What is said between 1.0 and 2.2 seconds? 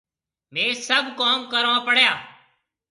ڪوم ڪرون پيڙيا۔